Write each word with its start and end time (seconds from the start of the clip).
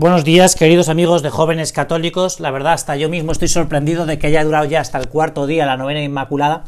Buenos 0.00 0.24
días, 0.24 0.56
queridos 0.56 0.88
amigos 0.88 1.20
de 1.20 1.28
jóvenes 1.28 1.74
católicos. 1.74 2.40
La 2.40 2.50
verdad, 2.50 2.72
hasta 2.72 2.96
yo 2.96 3.10
mismo 3.10 3.32
estoy 3.32 3.48
sorprendido 3.48 4.06
de 4.06 4.18
que 4.18 4.28
haya 4.28 4.42
durado 4.42 4.64
ya 4.64 4.80
hasta 4.80 4.96
el 4.96 5.08
cuarto 5.10 5.46
día 5.46 5.66
la 5.66 5.76
novena 5.76 6.00
Inmaculada. 6.00 6.64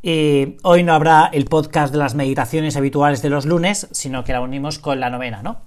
Y 0.00 0.56
hoy 0.62 0.82
no 0.82 0.94
habrá 0.94 1.28
el 1.30 1.44
podcast 1.44 1.92
de 1.92 1.98
las 1.98 2.14
meditaciones 2.14 2.78
habituales 2.78 3.20
de 3.20 3.28
los 3.28 3.44
lunes, 3.44 3.88
sino 3.90 4.24
que 4.24 4.32
la 4.32 4.40
unimos 4.40 4.78
con 4.78 4.98
la 4.98 5.10
novena, 5.10 5.42
¿no? 5.42 5.60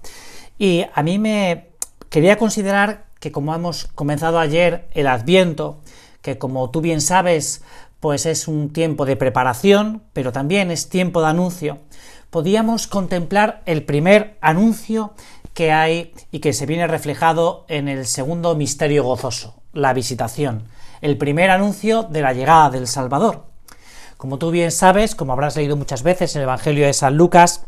Y 0.57 0.87
a 0.91 1.03
mí 1.03 1.19
me 1.19 1.69
quería 2.09 2.39
considerar 2.39 3.05
que 3.19 3.31
como 3.31 3.53
hemos 3.53 3.85
comenzado 3.85 4.39
ayer 4.39 4.89
el 4.93 5.05
Adviento, 5.05 5.81
que 6.23 6.39
como 6.39 6.71
tú 6.71 6.81
bien 6.81 7.01
sabes, 7.01 7.61
pues 7.99 8.25
es 8.25 8.47
un 8.47 8.73
tiempo 8.73 9.05
de 9.05 9.17
preparación, 9.17 10.01
pero 10.13 10.31
también 10.31 10.71
es 10.71 10.89
tiempo 10.89 11.21
de 11.21 11.27
anuncio, 11.27 11.77
podíamos 12.31 12.87
contemplar 12.87 13.61
el 13.67 13.83
primer 13.83 14.39
anuncio 14.41 15.13
que 15.53 15.71
hay 15.71 16.13
y 16.31 16.39
que 16.39 16.53
se 16.53 16.65
viene 16.65 16.87
reflejado 16.87 17.65
en 17.67 17.87
el 17.87 18.05
segundo 18.05 18.55
misterio 18.55 19.03
gozoso, 19.03 19.61
la 19.73 19.93
visitación, 19.93 20.63
el 21.01 21.17
primer 21.17 21.49
anuncio 21.49 22.03
de 22.03 22.21
la 22.21 22.33
llegada 22.33 22.69
del 22.69 22.87
Salvador. 22.87 23.45
Como 24.17 24.37
tú 24.37 24.51
bien 24.51 24.71
sabes, 24.71 25.15
como 25.15 25.33
habrás 25.33 25.55
leído 25.55 25.75
muchas 25.75 26.03
veces 26.03 26.35
en 26.35 26.41
el 26.41 26.43
Evangelio 26.43 26.85
de 26.85 26.93
San 26.93 27.17
Lucas, 27.17 27.65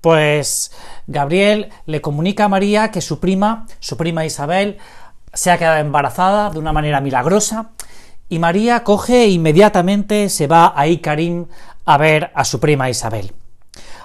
pues 0.00 0.72
Gabriel 1.06 1.70
le 1.86 2.00
comunica 2.00 2.44
a 2.44 2.48
María 2.48 2.90
que 2.90 3.00
su 3.00 3.20
prima, 3.20 3.66
su 3.78 3.96
prima 3.96 4.26
Isabel, 4.26 4.78
se 5.32 5.50
ha 5.50 5.58
quedado 5.58 5.78
embarazada 5.78 6.50
de 6.50 6.58
una 6.58 6.72
manera 6.72 7.00
milagrosa 7.00 7.70
y 8.28 8.38
María 8.38 8.84
coge 8.84 9.22
e 9.22 9.30
inmediatamente 9.30 10.28
se 10.28 10.46
va 10.46 10.72
a 10.74 10.86
Icarín 10.88 11.48
a 11.84 11.98
ver 11.98 12.32
a 12.34 12.44
su 12.44 12.60
prima 12.60 12.90
Isabel. 12.90 13.32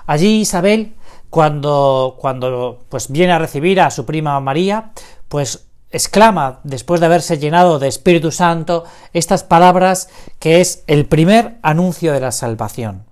Allí 0.05 0.41
Isabel, 0.41 0.95
cuando, 1.29 2.15
cuando 2.19 2.79
pues 2.89 3.11
viene 3.11 3.33
a 3.33 3.39
recibir 3.39 3.81
a 3.81 3.91
su 3.91 4.05
prima 4.05 4.39
María, 4.39 4.91
pues 5.27 5.67
exclama, 5.91 6.59
después 6.63 6.99
de 6.99 7.07
haberse 7.07 7.37
llenado 7.37 7.79
de 7.79 7.87
Espíritu 7.87 8.31
Santo, 8.31 8.83
estas 9.13 9.43
palabras 9.43 10.09
que 10.39 10.61
es 10.61 10.83
el 10.87 11.05
primer 11.05 11.57
anuncio 11.61 12.13
de 12.13 12.19
la 12.19 12.31
salvación. 12.31 13.05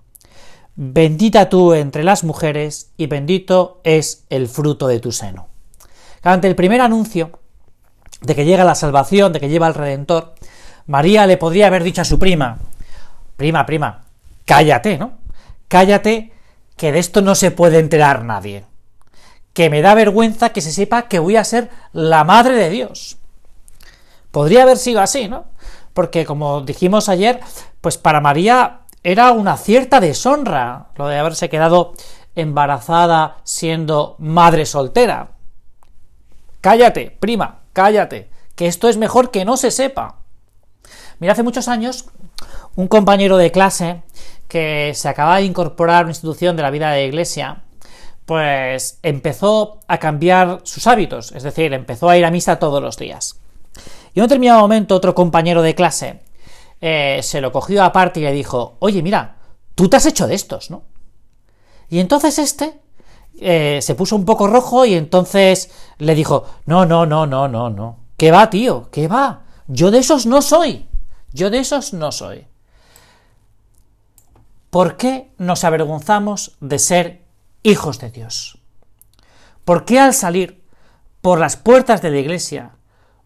Bendita 0.76 1.48
tú 1.48 1.74
entre 1.74 2.04
las 2.04 2.22
mujeres 2.22 2.92
y 2.96 3.06
bendito 3.06 3.80
es 3.82 4.24
el 4.30 4.48
fruto 4.48 4.86
de 4.86 5.00
tu 5.00 5.10
seno. 5.10 5.48
Ante 6.22 6.46
el 6.46 6.54
primer 6.54 6.80
anuncio 6.80 7.32
de 8.20 8.34
que 8.34 8.44
llega 8.44 8.64
la 8.64 8.74
salvación, 8.74 9.32
de 9.32 9.40
que 9.40 9.48
lleva 9.48 9.66
el 9.66 9.74
Redentor, 9.74 10.34
María 10.86 11.26
le 11.26 11.36
podría 11.36 11.66
haber 11.66 11.82
dicho 11.82 12.02
a 12.02 12.04
su 12.04 12.18
prima, 12.18 12.58
prima, 13.36 13.66
prima, 13.66 14.04
cállate, 14.44 14.98
¿no? 14.98 15.12
Cállate, 15.68 16.32
que 16.78 16.92
de 16.92 16.98
esto 16.98 17.20
no 17.20 17.34
se 17.34 17.50
puede 17.50 17.78
enterar 17.78 18.24
nadie 18.24 18.64
que 19.58 19.70
me 19.70 19.82
da 19.82 19.94
vergüenza 19.94 20.50
que 20.50 20.60
se 20.60 20.70
sepa 20.70 21.08
que 21.08 21.18
voy 21.18 21.34
a 21.34 21.42
ser 21.42 21.68
la 21.92 22.22
madre 22.22 22.54
de 22.54 22.70
Dios. 22.70 23.18
Podría 24.30 24.62
haber 24.62 24.76
sido 24.76 25.00
así, 25.00 25.26
¿no? 25.26 25.46
Porque 25.94 26.24
como 26.24 26.60
dijimos 26.60 27.08
ayer, 27.08 27.40
pues 27.80 27.98
para 27.98 28.20
María 28.20 28.82
era 29.02 29.32
una 29.32 29.56
cierta 29.56 29.98
deshonra 29.98 30.90
lo 30.94 31.08
de 31.08 31.18
haberse 31.18 31.48
quedado 31.48 31.94
embarazada 32.36 33.38
siendo 33.42 34.14
madre 34.20 34.64
soltera. 34.64 35.32
Cállate, 36.60 37.16
prima, 37.18 37.62
cállate, 37.72 38.30
que 38.54 38.68
esto 38.68 38.88
es 38.88 38.96
mejor 38.96 39.32
que 39.32 39.44
no 39.44 39.56
se 39.56 39.72
sepa. 39.72 40.18
Mira, 41.18 41.32
hace 41.32 41.42
muchos 41.42 41.66
años, 41.66 42.04
un 42.76 42.86
compañero 42.86 43.38
de 43.38 43.50
clase 43.50 44.04
que 44.48 44.92
se 44.94 45.08
acaba 45.08 45.36
de 45.36 45.44
incorporar 45.44 46.04
una 46.04 46.12
institución 46.12 46.56
de 46.56 46.62
la 46.62 46.70
vida 46.70 46.90
de 46.90 47.02
la 47.02 47.06
iglesia, 47.06 47.62
pues 48.24 48.98
empezó 49.02 49.80
a 49.88 49.98
cambiar 49.98 50.60
sus 50.64 50.86
hábitos, 50.86 51.32
es 51.32 51.42
decir, 51.42 51.72
empezó 51.72 52.08
a 52.08 52.16
ir 52.16 52.24
a 52.24 52.30
misa 52.30 52.58
todos 52.58 52.82
los 52.82 52.96
días. 52.96 53.40
Y 54.14 54.18
en 54.18 54.24
un 54.24 54.28
determinado 54.28 54.60
momento 54.60 54.96
otro 54.96 55.14
compañero 55.14 55.62
de 55.62 55.74
clase 55.74 56.20
eh, 56.80 57.20
se 57.22 57.40
lo 57.40 57.52
cogió 57.52 57.84
aparte 57.84 58.20
y 58.20 58.24
le 58.24 58.32
dijo, 58.32 58.76
oye, 58.80 59.02
mira, 59.02 59.36
tú 59.74 59.88
te 59.88 59.96
has 59.96 60.06
hecho 60.06 60.26
de 60.26 60.34
estos, 60.34 60.70
¿no? 60.70 60.82
Y 61.88 62.00
entonces 62.00 62.38
este 62.38 62.80
eh, 63.40 63.78
se 63.80 63.94
puso 63.94 64.16
un 64.16 64.24
poco 64.24 64.46
rojo 64.46 64.84
y 64.84 64.94
entonces 64.94 65.70
le 65.98 66.14
dijo, 66.14 66.44
no, 66.66 66.84
no, 66.84 67.06
no, 67.06 67.26
no, 67.26 67.48
no, 67.48 67.70
no. 67.70 67.96
¿Qué 68.16 68.30
va, 68.30 68.50
tío? 68.50 68.88
¿Qué 68.90 69.08
va? 69.08 69.44
Yo 69.68 69.90
de 69.90 69.98
esos 69.98 70.26
no 70.26 70.42
soy. 70.42 70.86
Yo 71.32 71.50
de 71.50 71.60
esos 71.60 71.92
no 71.92 72.10
soy. 72.10 72.46
¿Por 74.70 74.96
qué 74.96 75.30
nos 75.38 75.64
avergonzamos 75.64 76.56
de 76.60 76.78
ser 76.78 77.28
hijos 77.62 77.98
de 77.98 78.10
Dios. 78.10 78.58
¿Por 79.64 79.84
qué 79.84 80.00
al 80.00 80.14
salir 80.14 80.62
por 81.20 81.38
las 81.38 81.56
puertas 81.56 82.02
de 82.02 82.10
la 82.10 82.18
iglesia 82.18 82.72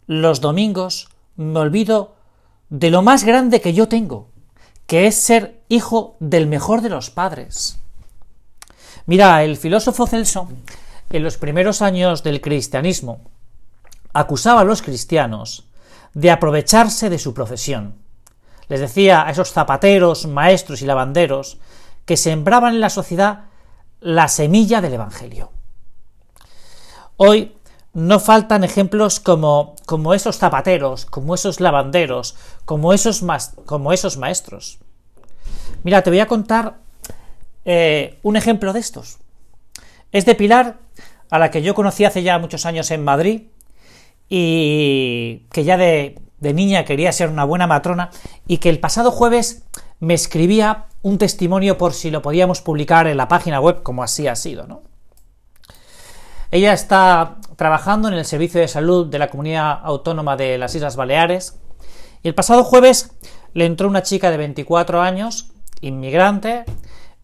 los 0.06 0.40
domingos 0.40 1.08
me 1.36 1.60
olvido 1.60 2.16
de 2.68 2.90
lo 2.90 3.02
más 3.02 3.24
grande 3.24 3.60
que 3.60 3.74
yo 3.74 3.88
tengo, 3.88 4.28
que 4.86 5.06
es 5.06 5.14
ser 5.14 5.62
hijo 5.68 6.16
del 6.20 6.46
mejor 6.46 6.80
de 6.82 6.88
los 6.88 7.10
padres? 7.10 7.78
Mira, 9.06 9.44
el 9.44 9.56
filósofo 9.56 10.06
Celso, 10.06 10.48
en 11.10 11.22
los 11.22 11.36
primeros 11.36 11.82
años 11.82 12.22
del 12.22 12.40
cristianismo, 12.40 13.20
acusaba 14.12 14.62
a 14.62 14.64
los 14.64 14.82
cristianos 14.82 15.68
de 16.14 16.30
aprovecharse 16.30 17.10
de 17.10 17.18
su 17.18 17.34
profesión. 17.34 18.01
Les 18.68 18.80
decía 18.80 19.26
a 19.26 19.30
esos 19.30 19.52
zapateros, 19.52 20.26
maestros 20.26 20.82
y 20.82 20.86
lavanderos 20.86 21.58
que 22.04 22.16
sembraban 22.16 22.74
en 22.74 22.80
la 22.80 22.90
sociedad 22.90 23.44
la 24.00 24.28
semilla 24.28 24.80
del 24.80 24.94
Evangelio. 24.94 25.50
Hoy 27.16 27.54
no 27.94 28.20
faltan 28.20 28.64
ejemplos 28.64 29.20
como, 29.20 29.76
como 29.86 30.14
esos 30.14 30.38
zapateros, 30.38 31.04
como 31.06 31.34
esos 31.34 31.60
lavanderos, 31.60 32.36
como 32.64 32.92
esos, 32.92 33.22
maestros. 33.22 34.78
Mira, 35.82 36.02
te 36.02 36.10
voy 36.10 36.20
a 36.20 36.26
contar 36.26 36.78
eh, 37.64 38.18
un 38.22 38.36
ejemplo 38.36 38.72
de 38.72 38.80
estos. 38.80 39.18
Es 40.10 40.24
de 40.24 40.34
Pilar, 40.34 40.78
a 41.30 41.38
la 41.38 41.50
que 41.50 41.62
yo 41.62 41.74
conocí 41.74 42.04
hace 42.04 42.22
ya 42.22 42.38
muchos 42.38 42.66
años 42.66 42.90
en 42.90 43.04
Madrid 43.04 43.42
y 44.28 45.46
que 45.50 45.64
ya 45.64 45.76
de, 45.76 46.18
de 46.42 46.52
niña 46.52 46.84
quería 46.84 47.12
ser 47.12 47.30
una 47.30 47.44
buena 47.44 47.66
matrona 47.66 48.10
y 48.46 48.58
que 48.58 48.68
el 48.68 48.80
pasado 48.80 49.10
jueves 49.10 49.62
me 50.00 50.14
escribía 50.14 50.86
un 51.00 51.16
testimonio 51.16 51.78
por 51.78 51.94
si 51.94 52.10
lo 52.10 52.20
podíamos 52.20 52.60
publicar 52.60 53.06
en 53.06 53.16
la 53.16 53.28
página 53.28 53.60
web, 53.60 53.82
como 53.82 54.02
así 54.02 54.26
ha 54.26 54.34
sido, 54.36 54.66
¿no? 54.66 54.82
Ella 56.50 56.72
está 56.74 57.36
trabajando 57.56 58.08
en 58.08 58.14
el 58.14 58.24
servicio 58.24 58.60
de 58.60 58.68
salud 58.68 59.06
de 59.06 59.18
la 59.18 59.30
comunidad 59.30 59.80
autónoma 59.84 60.36
de 60.36 60.58
las 60.58 60.74
Islas 60.74 60.96
Baleares 60.96 61.58
y 62.22 62.28
el 62.28 62.34
pasado 62.34 62.64
jueves 62.64 63.12
le 63.54 63.64
entró 63.64 63.88
una 63.88 64.02
chica 64.02 64.30
de 64.30 64.36
24 64.36 65.00
años, 65.00 65.52
inmigrante, 65.80 66.64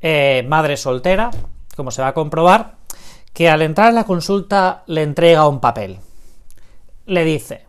eh, 0.00 0.47
madre 0.49 0.77
soltera, 0.77 1.31
como 1.77 1.91
se 1.91 2.03
va 2.03 2.09
a 2.09 2.15
comprobar, 2.15 2.77
que 3.33 3.50
al 3.50 3.62
entrar 3.62 3.91
en 3.91 3.97
la 3.97 4.05
consulta 4.05 4.85
le 4.87 5.03
entrega 5.03 5.49
un 5.49 5.61
papel. 5.61 5.99
Le 7.05 7.25
dice, 7.25 7.68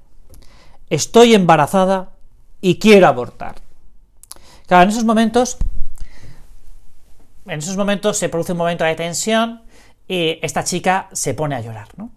estoy 0.89 1.33
embarazada 1.33 2.11
y 2.61 2.79
quiero 2.79 3.07
abortar. 3.07 3.55
Claro, 4.67 4.83
en 4.83 4.89
esos 4.89 5.03
momentos, 5.03 5.57
en 7.45 7.59
esos 7.59 7.77
momentos 7.77 8.17
se 8.17 8.29
produce 8.29 8.51
un 8.51 8.57
momento 8.59 8.83
de 8.83 8.95
tensión 8.95 9.63
y 10.07 10.39
esta 10.41 10.63
chica 10.63 11.09
se 11.11 11.33
pone 11.33 11.55
a 11.55 11.61
llorar, 11.61 11.89
¿no? 11.97 12.11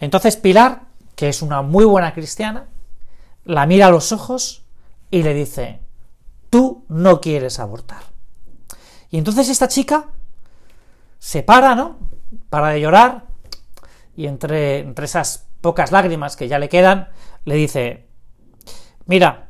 Entonces 0.00 0.36
Pilar, 0.36 0.82
que 1.14 1.28
es 1.28 1.42
una 1.42 1.62
muy 1.62 1.84
buena 1.84 2.14
cristiana, 2.14 2.66
la 3.44 3.66
mira 3.66 3.86
a 3.86 3.90
los 3.90 4.12
ojos 4.12 4.62
y 5.10 5.22
le 5.22 5.34
dice, 5.34 5.80
tú 6.50 6.84
no 6.88 7.20
quieres 7.20 7.58
abortar. 7.60 8.02
Y 9.10 9.18
entonces 9.18 9.48
esta 9.48 9.68
chica 9.68 10.06
se 11.18 11.42
para, 11.42 11.74
¿no? 11.74 11.98
Para 12.50 12.68
de 12.68 12.80
llorar 12.80 13.26
y 14.16 14.26
entre, 14.26 14.80
entre 14.80 15.04
esas 15.04 15.46
pocas 15.62 15.92
lágrimas 15.92 16.36
que 16.36 16.48
ya 16.48 16.58
le 16.58 16.68
quedan, 16.68 17.08
le 17.44 17.54
dice, 17.54 18.06
mira, 19.06 19.48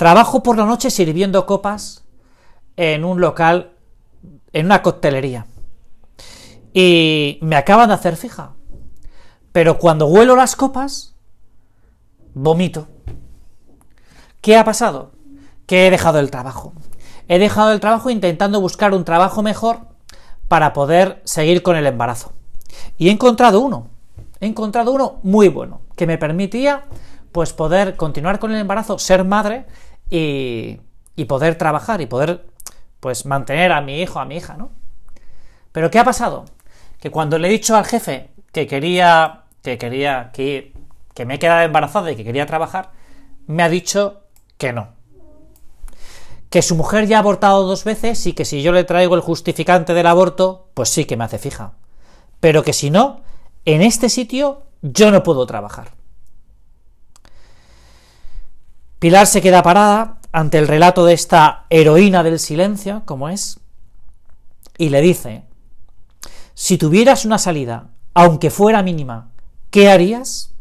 Trabajo 0.00 0.42
por 0.42 0.56
la 0.56 0.64
noche 0.64 0.88
sirviendo 0.88 1.44
copas 1.44 2.06
en 2.78 3.04
un 3.04 3.20
local, 3.20 3.74
en 4.54 4.64
una 4.64 4.80
coctelería. 4.80 5.44
Y 6.72 7.38
me 7.42 7.54
acaban 7.56 7.88
de 7.90 7.96
hacer 7.96 8.16
fija. 8.16 8.54
Pero 9.52 9.78
cuando 9.78 10.06
huelo 10.06 10.36
las 10.36 10.56
copas, 10.56 11.16
vomito. 12.32 12.88
¿Qué 14.40 14.56
ha 14.56 14.64
pasado? 14.64 15.12
Que 15.66 15.86
he 15.86 15.90
dejado 15.90 16.18
el 16.18 16.30
trabajo. 16.30 16.72
He 17.28 17.38
dejado 17.38 17.70
el 17.70 17.80
trabajo 17.80 18.08
intentando 18.08 18.58
buscar 18.58 18.94
un 18.94 19.04
trabajo 19.04 19.42
mejor 19.42 19.80
para 20.48 20.72
poder 20.72 21.20
seguir 21.26 21.62
con 21.62 21.76
el 21.76 21.86
embarazo. 21.86 22.32
Y 22.96 23.08
he 23.08 23.12
encontrado 23.12 23.60
uno. 23.60 23.90
He 24.40 24.46
encontrado 24.46 24.92
uno 24.92 25.20
muy 25.22 25.48
bueno, 25.48 25.82
que 25.96 26.06
me 26.06 26.18
permitía 26.18 26.84
pues 27.32 27.52
poder 27.52 27.96
continuar 27.96 28.38
con 28.38 28.52
el 28.52 28.58
embarazo, 28.58 28.98
ser 28.98 29.24
madre 29.24 29.66
y, 30.08 30.80
poder 31.28 31.56
trabajar 31.56 32.00
y 32.00 32.06
poder 32.06 32.46
pues 32.98 33.26
mantener 33.26 33.72
a 33.72 33.82
mi 33.82 34.00
hijo, 34.00 34.18
a 34.18 34.24
mi 34.24 34.36
hija, 34.36 34.56
¿no? 34.56 34.70
Pero 35.70 35.90
¿qué 35.90 35.98
ha 35.98 36.04
pasado? 36.04 36.46
Que 36.98 37.10
cuando 37.10 37.38
le 37.38 37.48
he 37.48 37.50
dicho 37.50 37.76
al 37.76 37.84
jefe 37.84 38.30
que 38.52 38.66
quería 38.66 39.44
que 39.62 39.78
quería, 39.78 40.30
que, 40.32 40.72
que 41.14 41.24
me 41.24 41.34
he 41.34 41.38
quedado 41.38 41.62
embarazada 41.62 42.10
y 42.10 42.16
que 42.16 42.24
quería 42.24 42.46
trabajar, 42.46 42.90
me 43.46 43.62
ha 43.62 43.68
dicho 43.68 44.22
que 44.58 44.72
no. 44.72 44.88
Que 46.48 46.62
su 46.62 46.74
mujer 46.74 47.06
ya 47.06 47.18
ha 47.18 47.20
abortado 47.20 47.64
dos 47.64 47.84
veces 47.84 48.26
y 48.26 48.32
que 48.32 48.44
si 48.44 48.62
yo 48.62 48.72
le 48.72 48.84
traigo 48.84 49.14
el 49.14 49.20
justificante 49.20 49.94
del 49.94 50.06
aborto, 50.06 50.68
pues 50.74 50.88
sí 50.88 51.04
que 51.04 51.16
me 51.16 51.24
hace 51.24 51.38
fija. 51.38 51.72
Pero 52.40 52.64
que 52.64 52.72
si 52.72 52.90
no, 52.90 53.20
en 53.64 53.82
este 53.82 54.08
sitio 54.08 54.62
yo 54.82 55.10
no 55.10 55.22
puedo 55.22 55.46
trabajar. 55.46 55.92
Pilar 58.98 59.26
se 59.26 59.40
queda 59.40 59.62
parada 59.62 60.18
ante 60.32 60.58
el 60.58 60.68
relato 60.68 61.04
de 61.04 61.14
esta 61.14 61.64
heroína 61.70 62.22
del 62.22 62.38
silencio, 62.38 63.02
como 63.04 63.28
es, 63.28 63.58
y 64.76 64.90
le 64.90 65.00
dice, 65.00 65.44
si 66.54 66.78
tuvieras 66.78 67.24
una 67.24 67.38
salida, 67.38 67.88
aunque 68.14 68.50
fuera 68.50 68.82
mínima, 68.82 69.30
¿qué 69.70 69.90
harías? 69.90 70.52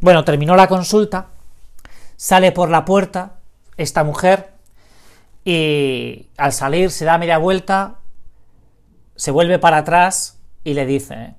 Bueno, 0.00 0.24
terminó 0.24 0.56
la 0.56 0.68
consulta, 0.68 1.28
sale 2.16 2.52
por 2.52 2.70
la 2.70 2.84
puerta 2.84 3.40
esta 3.76 4.04
mujer 4.04 4.52
y 5.44 6.28
al 6.36 6.52
salir 6.52 6.90
se 6.90 7.04
da 7.04 7.18
media 7.18 7.38
vuelta, 7.38 7.96
se 9.16 9.30
vuelve 9.30 9.58
para 9.58 9.78
atrás 9.78 10.35
y 10.66 10.74
le 10.74 10.84
dice, 10.84 11.36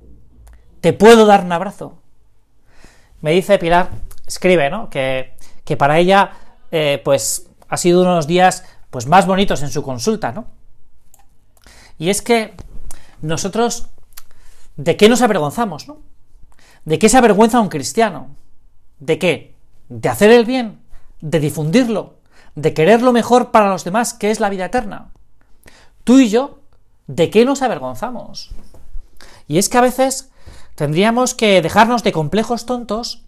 ¿te 0.80 0.94
puedo 0.94 1.26
dar 1.26 1.44
un 1.44 1.52
abrazo? 1.52 2.02
Me 3.20 3.34
dice 3.34 3.60
Pilar, 3.60 3.90
escribe, 4.26 4.70
¿no? 4.70 4.90
Que, 4.90 5.36
que 5.66 5.76
para 5.76 6.00
ella, 6.00 6.32
eh, 6.72 7.02
pues, 7.04 7.50
ha 7.68 7.76
sido 7.76 8.04
unos 8.04 8.26
días 8.26 8.64
pues, 8.90 9.06
más 9.06 9.26
bonitos 9.26 9.62
en 9.64 9.70
su 9.70 9.84
consulta, 9.84 10.32
¿no? 10.32 10.48
Y 12.00 12.10
es 12.10 12.22
que 12.22 12.54
nosotros, 13.22 13.90
¿de 14.78 14.96
qué 14.96 15.10
nos 15.10 15.22
avergonzamos, 15.22 15.90
no? 15.90 15.98
¿De 16.86 16.98
qué 16.98 17.10
se 17.10 17.18
avergüenza 17.18 17.60
un 17.60 17.68
cristiano? 17.68 18.30
¿De 19.00 19.20
qué? 19.20 19.56
De 19.90 20.08
hacer 20.08 20.32
el 20.32 20.46
bien, 20.46 20.80
de 21.20 21.42
difundirlo, 21.42 22.16
de 22.56 22.74
querer 22.74 23.02
lo 23.02 23.12
mejor 23.12 23.52
para 23.52 23.68
los 23.68 23.84
demás, 23.84 24.14
que 24.14 24.32
es 24.32 24.40
la 24.40 24.50
vida 24.50 24.64
eterna. 24.64 25.12
Tú 26.06 26.18
y 26.20 26.30
yo, 26.30 26.62
¿de 27.08 27.30
qué 27.30 27.44
nos 27.44 27.62
avergonzamos? 27.62 28.56
Y 29.48 29.58
es 29.58 29.70
que 29.70 29.78
a 29.78 29.82
veces 29.82 30.30
tendríamos 30.76 31.34
que 31.34 31.62
dejarnos 31.62 32.04
de 32.04 32.12
complejos 32.12 32.66
tontos, 32.66 33.24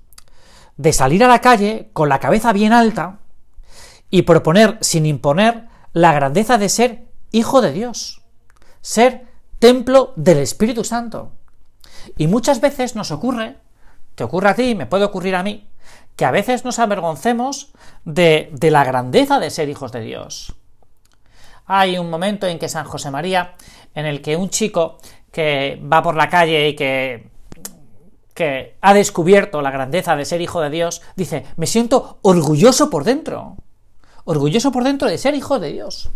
de 0.77 0.93
salir 0.93 1.23
a 1.23 1.27
la 1.27 1.41
calle 1.41 1.89
con 1.93 2.09
la 2.09 2.19
cabeza 2.19 2.53
bien 2.53 2.73
alta 2.73 3.19
y 4.09 4.23
proponer 4.23 4.77
sin 4.81 5.05
imponer 5.05 5.67
la 5.93 6.13
grandeza 6.13 6.57
de 6.57 6.69
ser 6.69 7.05
hijo 7.31 7.61
de 7.61 7.71
Dios, 7.71 8.21
ser 8.81 9.27
templo 9.59 10.13
del 10.15 10.37
Espíritu 10.37 10.83
Santo. 10.83 11.31
Y 12.17 12.27
muchas 12.27 12.61
veces 12.61 12.95
nos 12.95 13.11
ocurre, 13.11 13.57
te 14.15 14.23
ocurre 14.23 14.49
a 14.49 14.55
ti, 14.55 14.75
me 14.75 14.85
puede 14.85 15.03
ocurrir 15.03 15.35
a 15.35 15.43
mí, 15.43 15.67
que 16.15 16.25
a 16.25 16.31
veces 16.31 16.65
nos 16.65 16.79
avergoncemos 16.79 17.71
de, 18.05 18.49
de 18.53 18.71
la 18.71 18.83
grandeza 18.83 19.39
de 19.39 19.49
ser 19.49 19.69
hijos 19.69 19.91
de 19.91 20.01
Dios. 20.01 20.55
Hay 21.65 21.97
un 21.97 22.09
momento 22.09 22.47
en 22.47 22.57
que 22.57 22.67
San 22.67 22.85
José 22.85 23.11
María, 23.11 23.55
en 23.93 24.05
el 24.05 24.21
que 24.21 24.37
un 24.37 24.49
chico 24.49 24.97
que 25.31 25.81
va 25.91 26.01
por 26.01 26.15
la 26.15 26.29
calle 26.29 26.69
y 26.69 26.75
que, 26.75 27.29
que 28.33 28.77
ha 28.81 28.93
descubierto 28.93 29.61
la 29.61 29.71
grandeza 29.71 30.15
de 30.15 30.25
ser 30.25 30.41
hijo 30.41 30.61
de 30.61 30.69
Dios, 30.69 31.01
dice, 31.15 31.45
me 31.57 31.67
siento 31.67 32.19
orgulloso 32.21 32.89
por 32.89 33.03
dentro, 33.03 33.57
orgulloso 34.25 34.71
por 34.71 34.83
dentro 34.83 35.07
de 35.07 35.17
ser 35.17 35.35
hijo 35.35 35.59
de 35.59 35.71
Dios. 35.71 36.09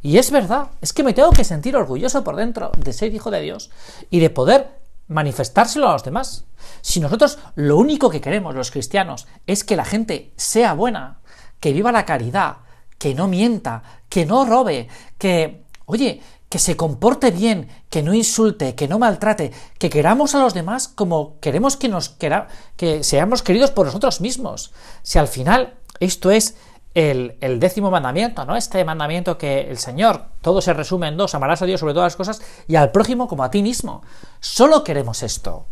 Y 0.00 0.18
es 0.18 0.30
verdad, 0.30 0.68
es 0.80 0.92
que 0.92 1.02
me 1.02 1.12
tengo 1.12 1.30
que 1.30 1.44
sentir 1.44 1.76
orgulloso 1.76 2.22
por 2.22 2.36
dentro 2.36 2.70
de 2.78 2.92
ser 2.92 3.12
hijo 3.14 3.30
de 3.30 3.40
Dios 3.40 3.70
y 4.10 4.20
de 4.20 4.30
poder 4.30 4.78
manifestárselo 5.08 5.88
a 5.88 5.92
los 5.92 6.04
demás. 6.04 6.44
Si 6.82 7.00
nosotros 7.00 7.38
lo 7.56 7.76
único 7.78 8.10
que 8.10 8.20
queremos 8.20 8.54
los 8.54 8.70
cristianos 8.70 9.26
es 9.46 9.64
que 9.64 9.76
la 9.76 9.84
gente 9.84 10.32
sea 10.36 10.74
buena, 10.74 11.18
que 11.60 11.72
viva 11.72 11.90
la 11.90 12.04
caridad, 12.04 12.58
que 12.98 13.14
no 13.14 13.26
mienta, 13.26 13.82
que 14.08 14.26
no 14.26 14.44
robe, 14.44 14.88
que, 15.16 15.64
oye, 15.86 16.20
que 16.48 16.58
se 16.58 16.76
comporte 16.76 17.30
bien, 17.30 17.68
que 17.90 18.02
no 18.02 18.14
insulte, 18.14 18.74
que 18.74 18.88
no 18.88 18.98
maltrate, 18.98 19.52
que 19.78 19.90
queramos 19.90 20.34
a 20.34 20.40
los 20.40 20.54
demás 20.54 20.88
como 20.88 21.38
queremos 21.40 21.76
que 21.76 21.88
nos 21.88 22.08
quera, 22.08 22.48
que 22.76 23.04
seamos 23.04 23.42
queridos 23.42 23.70
por 23.70 23.86
nosotros 23.86 24.20
mismos. 24.20 24.72
Si 25.02 25.18
al 25.18 25.28
final 25.28 25.74
esto 26.00 26.30
es 26.30 26.56
el, 26.94 27.36
el, 27.40 27.60
décimo 27.60 27.90
mandamiento, 27.90 28.44
¿no? 28.44 28.56
Este 28.56 28.84
mandamiento 28.84 29.36
que 29.36 29.70
el 29.70 29.78
Señor, 29.78 30.24
todo 30.40 30.60
se 30.60 30.72
resume 30.72 31.08
en 31.08 31.16
dos, 31.16 31.34
amarás 31.34 31.62
a 31.62 31.66
Dios 31.66 31.80
sobre 31.80 31.92
todas 31.92 32.06
las 32.06 32.16
cosas 32.16 32.40
y 32.66 32.76
al 32.76 32.90
prójimo 32.90 33.28
como 33.28 33.44
a 33.44 33.50
ti 33.50 33.62
mismo. 33.62 34.02
Solo 34.40 34.82
queremos 34.82 35.22
esto. 35.22 35.66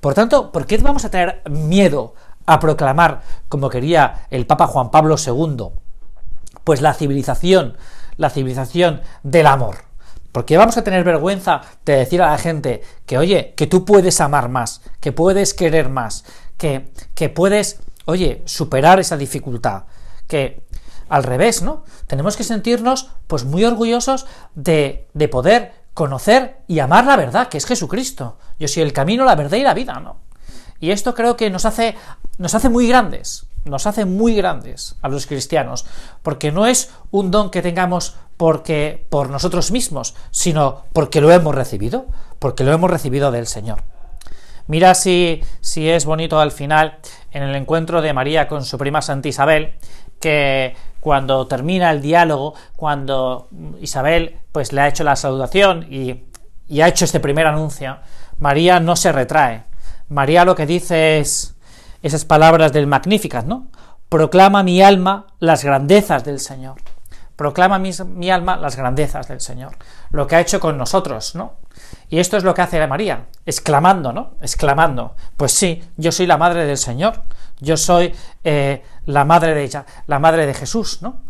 Por 0.00 0.14
tanto, 0.14 0.52
¿por 0.52 0.66
qué 0.66 0.76
vamos 0.78 1.04
a 1.04 1.10
tener 1.10 1.42
miedo 1.48 2.14
a 2.44 2.60
proclamar, 2.60 3.22
como 3.48 3.70
quería 3.70 4.26
el 4.30 4.46
Papa 4.46 4.66
Juan 4.66 4.90
Pablo 4.90 5.16
II, 5.16 5.68
pues 6.64 6.82
la 6.82 6.92
civilización, 6.92 7.76
la 8.16 8.28
civilización 8.28 9.00
del 9.22 9.46
amor? 9.46 9.91
¿Por 10.32 10.46
qué 10.46 10.56
vamos 10.56 10.76
a 10.78 10.84
tener 10.84 11.04
vergüenza 11.04 11.60
de 11.84 11.96
decir 11.96 12.22
a 12.22 12.30
la 12.30 12.38
gente 12.38 12.82
que, 13.06 13.18
oye, 13.18 13.52
que 13.54 13.66
tú 13.66 13.84
puedes 13.84 14.20
amar 14.20 14.48
más, 14.48 14.80
que 14.98 15.12
puedes 15.12 15.52
querer 15.52 15.90
más, 15.90 16.24
que, 16.56 16.90
que 17.14 17.28
puedes, 17.28 17.80
oye, 18.06 18.42
superar 18.46 18.98
esa 18.98 19.18
dificultad? 19.18 19.84
Que 20.26 20.62
al 21.10 21.24
revés, 21.24 21.60
¿no? 21.60 21.84
Tenemos 22.06 22.36
que 22.38 22.44
sentirnos, 22.44 23.10
pues, 23.26 23.44
muy 23.44 23.64
orgullosos 23.64 24.26
de, 24.54 25.06
de 25.12 25.28
poder 25.28 25.72
conocer 25.92 26.62
y 26.66 26.78
amar 26.78 27.04
la 27.04 27.16
verdad, 27.16 27.48
que 27.48 27.58
es 27.58 27.66
Jesucristo. 27.66 28.38
Yo 28.58 28.66
soy 28.68 28.82
el 28.82 28.94
camino, 28.94 29.26
la 29.26 29.34
verdad 29.34 29.58
y 29.58 29.62
la 29.62 29.74
vida, 29.74 30.00
¿no? 30.00 30.16
Y 30.80 30.90
esto 30.90 31.14
creo 31.14 31.36
que 31.36 31.50
nos 31.50 31.66
hace, 31.66 31.94
nos 32.38 32.54
hace 32.54 32.68
muy 32.68 32.88
grandes, 32.88 33.46
nos 33.64 33.86
hace 33.86 34.04
muy 34.04 34.34
grandes 34.34 34.96
a 35.02 35.08
los 35.08 35.26
cristianos, 35.26 35.84
porque 36.22 36.50
no 36.50 36.66
es 36.66 36.90
un 37.10 37.30
don 37.30 37.50
que 37.50 37.62
tengamos 37.62 38.16
porque 38.42 39.06
por 39.08 39.30
nosotros 39.30 39.70
mismos, 39.70 40.16
sino 40.32 40.82
porque 40.92 41.20
lo 41.20 41.30
hemos 41.30 41.54
recibido, 41.54 42.06
porque 42.40 42.64
lo 42.64 42.72
hemos 42.72 42.90
recibido 42.90 43.30
del 43.30 43.46
Señor. 43.46 43.84
Mira 44.66 44.96
si, 44.96 45.44
si 45.60 45.88
es 45.88 46.04
bonito 46.04 46.40
al 46.40 46.50
final 46.50 46.98
en 47.30 47.44
el 47.44 47.54
encuentro 47.54 48.02
de 48.02 48.12
María 48.12 48.48
con 48.48 48.64
su 48.64 48.78
prima 48.78 49.00
Santa 49.00 49.28
Isabel, 49.28 49.74
que 50.18 50.74
cuando 50.98 51.46
termina 51.46 51.92
el 51.92 52.02
diálogo, 52.02 52.54
cuando 52.74 53.46
Isabel 53.80 54.40
pues 54.50 54.72
le 54.72 54.80
ha 54.80 54.88
hecho 54.88 55.04
la 55.04 55.14
saludación 55.14 55.86
y, 55.88 56.24
y 56.66 56.80
ha 56.80 56.88
hecho 56.88 57.04
este 57.04 57.20
primer 57.20 57.46
anuncio, 57.46 57.98
María 58.40 58.80
no 58.80 58.96
se 58.96 59.12
retrae. 59.12 59.62
María 60.08 60.44
lo 60.44 60.56
que 60.56 60.66
dice 60.66 61.20
es 61.20 61.54
esas 62.02 62.24
palabras 62.24 62.72
del 62.72 62.88
Magnificat, 62.88 63.46
¿no? 63.46 63.68
Proclama 64.08 64.64
mi 64.64 64.82
alma 64.82 65.28
las 65.38 65.62
grandezas 65.62 66.24
del 66.24 66.40
Señor. 66.40 66.74
Proclama 67.42 67.80
mi, 67.80 68.30
alma 68.30 68.56
las 68.56 68.76
grandezas 68.76 69.26
del 69.26 69.40
Señor. 69.40 69.72
Lo 70.12 70.28
que 70.28 70.36
ha 70.36 70.40
hecho 70.40 70.60
con 70.60 70.78
nosotros, 70.78 71.34
¿no? 71.34 71.54
Y 72.08 72.20
esto 72.20 72.36
es 72.36 72.44
lo 72.44 72.54
que 72.54 72.62
hace 72.62 72.78
la 72.78 72.86
María, 72.86 73.26
exclamando, 73.44 74.12
¿no? 74.12 74.34
Exclamando. 74.40 75.16
Pues 75.36 75.50
sí, 75.50 75.82
yo 75.96 76.12
soy 76.12 76.26
la 76.26 76.38
madre 76.38 76.66
del 76.66 76.78
Señor. 76.78 77.24
Yo 77.58 77.76
soy 77.76 78.14
eh, 78.44 78.84
la 79.06 79.24
madre 79.24 79.56
de 79.56 79.64
ella, 79.64 79.84
la 80.06 80.20
madre 80.20 80.46
de 80.46 80.54
Jesús, 80.54 81.02
¿no? 81.02 81.22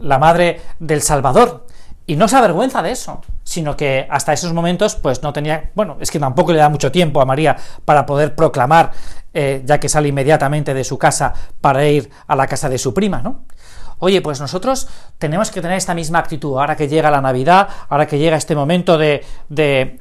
La 0.00 0.18
madre 0.18 0.60
del 0.80 1.00
Salvador. 1.00 1.64
Y 2.04 2.16
no 2.16 2.26
se 2.26 2.34
avergüenza 2.34 2.82
de 2.82 2.90
eso, 2.90 3.20
sino 3.44 3.76
que 3.76 4.08
hasta 4.10 4.32
esos 4.32 4.52
momentos, 4.52 4.96
pues 4.96 5.22
no 5.22 5.32
tenía, 5.32 5.70
bueno, 5.76 5.96
es 6.00 6.10
que 6.10 6.18
tampoco 6.18 6.52
le 6.52 6.58
da 6.58 6.68
mucho 6.68 6.90
tiempo 6.90 7.20
a 7.20 7.24
María 7.24 7.56
para 7.84 8.04
poder 8.04 8.34
proclamar, 8.34 8.90
eh, 9.32 9.62
ya 9.64 9.78
que 9.78 9.88
sale 9.88 10.08
inmediatamente 10.08 10.74
de 10.74 10.82
su 10.82 10.98
casa 10.98 11.32
para 11.60 11.86
ir 11.86 12.10
a 12.26 12.34
la 12.34 12.48
casa 12.48 12.68
de 12.68 12.78
su 12.78 12.92
prima, 12.92 13.22
¿no? 13.22 13.44
Oye, 13.98 14.20
pues 14.20 14.40
nosotros 14.40 14.88
tenemos 15.18 15.50
que 15.50 15.60
tener 15.60 15.76
esta 15.76 15.94
misma 15.94 16.18
actitud 16.18 16.58
ahora 16.58 16.76
que 16.76 16.88
llega 16.88 17.10
la 17.10 17.20
Navidad, 17.20 17.68
ahora 17.88 18.06
que 18.06 18.18
llega 18.18 18.36
este 18.36 18.54
momento 18.54 18.98
de, 18.98 19.24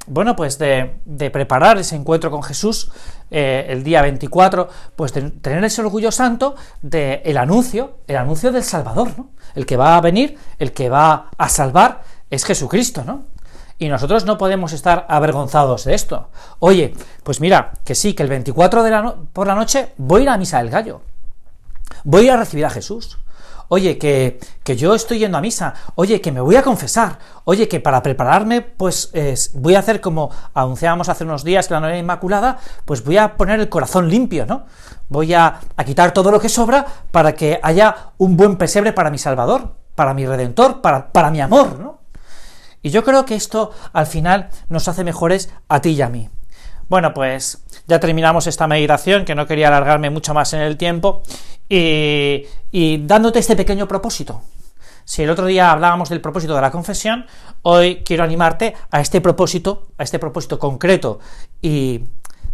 bueno, 0.07 0.35
pues 0.35 0.57
de, 0.57 0.95
de, 1.05 1.29
preparar 1.29 1.77
ese 1.77 1.95
encuentro 1.95 2.31
con 2.31 2.43
Jesús 2.43 2.91
eh, 3.31 3.65
el 3.69 3.83
día 3.83 4.01
24, 4.01 4.69
pues 4.95 5.13
tener 5.13 5.63
ese 5.63 5.81
orgullo 5.81 6.11
santo 6.11 6.55
del 6.81 7.21
el 7.23 7.37
anuncio, 7.37 7.97
el 8.07 8.17
anuncio 8.17 8.51
del 8.51 8.63
Salvador, 8.63 9.11
¿no? 9.17 9.29
El 9.55 9.65
que 9.65 9.77
va 9.77 9.97
a 9.97 10.01
venir, 10.01 10.37
el 10.59 10.71
que 10.71 10.89
va 10.89 11.29
a 11.37 11.49
salvar 11.49 12.01
es 12.29 12.45
Jesucristo, 12.45 13.03
¿no? 13.05 13.23
Y 13.79 13.89
nosotros 13.89 14.25
no 14.25 14.37
podemos 14.37 14.71
estar 14.71 15.05
avergonzados 15.09 15.85
de 15.85 15.95
esto. 15.95 16.29
Oye, 16.59 16.93
pues 17.23 17.41
mira, 17.41 17.73
que 17.83 17.95
sí, 17.95 18.13
que 18.13 18.23
el 18.23 18.29
24 18.29 18.83
de 18.83 18.89
la 18.91 19.01
no 19.01 19.15
por 19.33 19.47
la 19.47 19.55
noche 19.55 19.93
voy 19.97 20.21
a 20.21 20.23
ir 20.23 20.29
a 20.29 20.37
misa 20.37 20.59
del 20.59 20.69
gallo. 20.69 21.01
Voy 22.03 22.29
a 22.29 22.37
recibir 22.37 22.65
a 22.65 22.69
Jesús 22.69 23.17
oye, 23.67 23.97
que, 23.97 24.39
que, 24.63 24.75
yo 24.75 24.95
estoy 24.95 25.19
yendo 25.19 25.37
a 25.37 25.41
misa, 25.41 25.73
oye, 25.95 26.21
que 26.21 26.31
me 26.31 26.41
voy 26.41 26.55
a 26.55 26.63
confesar, 26.63 27.19
oye, 27.45 27.67
que 27.67 27.79
para 27.79 28.03
prepararme, 28.03 28.61
pues 28.61 29.11
voy 29.53 29.75
a 29.75 29.79
hacer 29.79 30.01
como 30.01 30.29
anunciábamos 30.53 31.09
hace 31.09 31.23
unos 31.23 31.43
días 31.43 31.69
la 31.69 31.79
novena 31.79 31.97
Inmaculada, 31.97 32.57
pues 32.85 33.03
voy 33.03 33.17
a 33.17 33.35
poner 33.35 33.59
el 33.59 33.69
corazón 33.69 34.09
limpio, 34.09 34.45
¿no? 34.45 34.65
Voy 35.09 35.33
a, 35.33 35.59
a 35.75 35.83
quitar 35.83 36.13
todo 36.13 36.31
lo 36.31 36.39
que 36.39 36.49
sobra 36.49 36.85
para 37.11 37.33
que 37.33 37.59
haya 37.61 38.11
un 38.17 38.37
buen 38.37 38.57
pesebre 38.57 38.93
para 38.93 39.09
mi 39.09 39.17
Salvador, 39.17 39.75
para 39.95 40.13
mi 40.13 40.25
Redentor, 40.25 40.81
para, 40.81 41.11
para 41.11 41.31
mi 41.31 41.41
amor, 41.41 41.79
¿no? 41.79 41.99
Y 42.81 42.89
yo 42.89 43.03
creo 43.03 43.25
que 43.25 43.35
esto 43.35 43.71
al 43.93 44.05
final 44.05 44.49
nos 44.69 44.87
hace 44.89 45.03
mejores 45.03 45.49
a 45.69 45.79
ti 45.79 45.91
y 45.91 46.01
a 46.01 46.09
mí. 46.09 46.29
Bueno, 46.89 47.13
pues 47.13 47.63
ya 47.87 47.99
terminamos 47.99 48.47
esta 48.47 48.67
meditación, 48.67 49.25
que 49.25 49.35
no 49.35 49.47
quería 49.47 49.67
alargarme 49.69 50.09
mucho 50.09 50.33
más 50.33 50.53
en 50.53 50.61
el 50.61 50.77
tiempo, 50.77 51.23
y, 51.69 52.45
y 52.71 52.97
dándote 53.05 53.39
este 53.39 53.55
pequeño 53.55 53.87
propósito. 53.87 54.41
Si 55.05 55.23
el 55.23 55.29
otro 55.29 55.45
día 55.45 55.71
hablábamos 55.71 56.09
del 56.09 56.21
propósito 56.21 56.55
de 56.55 56.61
la 56.61 56.71
confesión, 56.71 57.25
hoy 57.61 58.03
quiero 58.05 58.23
animarte 58.23 58.73
a 58.89 59.01
este 59.01 59.21
propósito, 59.21 59.87
a 59.97 60.03
este 60.03 60.19
propósito 60.19 60.59
concreto 60.59 61.19
y 61.61 62.05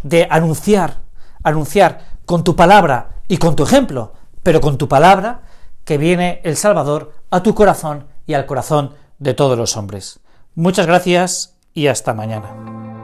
de 0.01 0.27
anunciar, 0.29 0.98
anunciar 1.43 2.00
con 2.25 2.43
tu 2.43 2.55
palabra 2.55 3.21
y 3.27 3.38
con 3.38 3.55
tu 3.55 3.63
ejemplo, 3.63 4.13
pero 4.41 4.62
con 4.62 4.77
tu 4.77 4.88
palabra, 4.88 5.41
que 5.86 5.98
viene 5.98 6.41
el 6.43 6.55
Salvador 6.55 7.13
a 7.29 7.43
tu 7.43 7.53
corazón 7.53 8.07
y 8.25 8.33
al 8.33 8.45
corazón 8.45 8.95
de 9.19 9.33
todos 9.33 9.57
los 9.57 9.75
hombres. 9.77 10.19
Muchas 10.55 10.88
gracias 10.88 11.55
y 11.74 11.88
hasta 11.88 12.13
mañana. 12.13 12.98